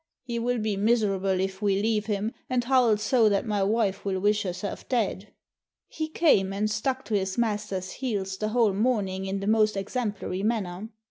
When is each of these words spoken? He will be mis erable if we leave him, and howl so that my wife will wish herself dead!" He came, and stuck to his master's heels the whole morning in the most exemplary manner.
He 0.23 0.39
will 0.39 0.57
be 0.57 0.77
mis 0.77 1.03
erable 1.03 1.39
if 1.39 1.61
we 1.61 1.79
leave 1.79 2.07
him, 2.07 2.33
and 2.49 2.63
howl 2.63 2.97
so 2.97 3.29
that 3.29 3.45
my 3.45 3.61
wife 3.61 4.03
will 4.03 4.19
wish 4.19 4.41
herself 4.41 4.89
dead!" 4.89 5.31
He 5.87 6.07
came, 6.07 6.51
and 6.51 6.71
stuck 6.71 7.05
to 7.05 7.13
his 7.13 7.37
master's 7.37 7.91
heels 7.91 8.35
the 8.37 8.49
whole 8.49 8.73
morning 8.73 9.27
in 9.27 9.41
the 9.41 9.45
most 9.47 9.77
exemplary 9.77 10.41
manner. 10.41 10.89